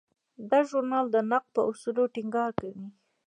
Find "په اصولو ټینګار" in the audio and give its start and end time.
1.55-2.51